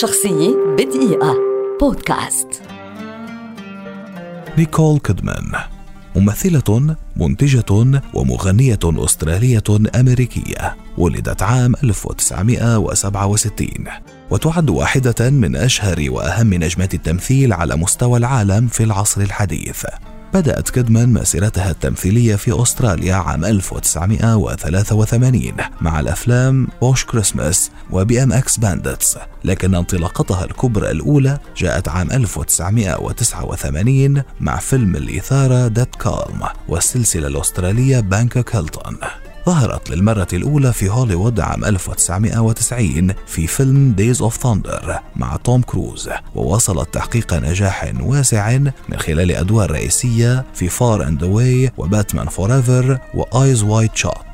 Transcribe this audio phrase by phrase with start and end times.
[0.00, 1.36] شخصية بدقيقة.
[1.80, 2.48] بودكاست.
[4.58, 5.52] نيكول كيدمان
[6.16, 13.68] ممثلة منتجة ومغنية أسترالية أمريكية ولدت عام 1967
[14.30, 19.84] وتعد واحدة من أشهر وأهم نجمات التمثيل على مستوى العالم في العصر الحديث.
[20.34, 29.18] بدأت كيدمان مسيرتها التمثيلية في أستراليا عام 1983 مع الأفلام Bush Christmas و BMX Bandits
[29.44, 38.56] لكن انطلاقتها الكبرى الأولى جاءت عام 1989 مع فيلم الإثارة Dead Calm والسلسلة الأسترالية Bangkok
[38.56, 38.96] Hilton
[39.46, 46.10] ظهرت للمرة الأولى في هوليوود عام 1990 في فيلم Days of Thunder مع توم كروز
[46.34, 52.98] وواصلت تحقيق نجاح واسع من خلال أدوار رئيسية في Far and Away و Batman Forever
[53.14, 54.31] و Eyes Wide Shut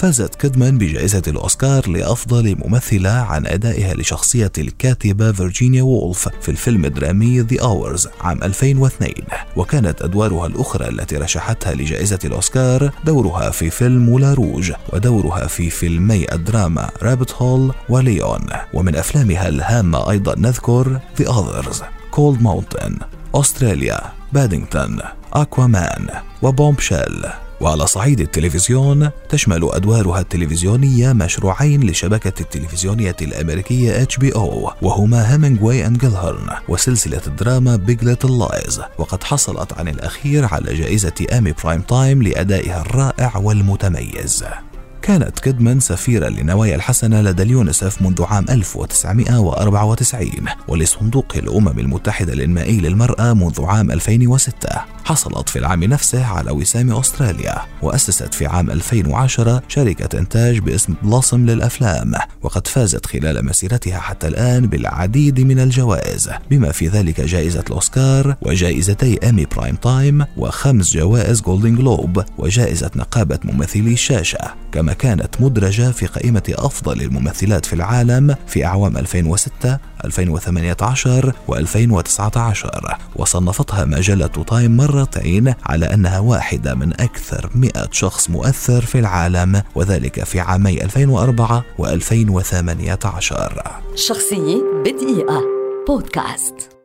[0.00, 7.44] فازت كيدمان بجائزة الأوسكار لأفضل ممثلة عن أدائها لشخصية الكاتبة فيرجينيا وولف في الفيلم الدرامي
[7.44, 9.12] The Hours عام 2002
[9.56, 16.32] وكانت أدوارها الأخرى التي رشحتها لجائزة الأوسكار دورها في فيلم Moulin Rouge ودورها في فيلمي
[16.32, 21.76] الدراما Rabbit Hole و Lion ومن أفلامها الهامة أيضا نذكر The Others
[22.16, 24.00] Cold Mountain أستراليا
[24.32, 24.98] بادينغتون
[25.32, 26.06] أكوامان
[26.42, 27.26] و Bombshell
[27.60, 36.48] وعلى صعيد التلفزيون تشمل أدوارها التلفزيونية مشروعين لشبكة التلفزيونية الأمريكية HBO وهما Hemingway and Gellhorn
[36.68, 43.36] وسلسلة الدراما Big Little Lies وقد حصلت عن الأخير على جائزة إيمي Primetime لأدائها الرائع
[43.36, 44.44] والمتميز.
[45.10, 50.30] كانت كيدمان سفيرا للنوايا الحسنة لدى اليونسف منذ عام 1994
[50.68, 54.68] ولصندوق الأمم المتحدة الإنمائي للمرأة منذ عام 2006
[55.04, 61.46] حصلت في العام نفسه على وسام أستراليا وأسست في عام 2010 شركة إنتاج باسم Blossom
[61.46, 68.36] للأفلام وقد فازت خلال مسيرتها حتى الآن بالعديد من الجوائز بما في ذلك جائزة الأوسكار
[68.42, 74.54] وجائزتي إيمي Primetime وخمس جوائز Golden Globe وجائزة نقابة ممثلي الشاشة.
[74.72, 83.84] كما كانت مدرجة في قائمة أفضل الممثلات في العالم في أعوام 2006 2018 و2019 وصنفتها
[83.84, 90.40] مجلة تايم مرتين على أنها واحدة من أكثر 100 شخص مؤثر في العالم وذلك في
[90.40, 91.84] عامي 2004 و2018
[93.94, 95.42] شخصية بدقيقة.
[95.88, 96.79] بودكاست.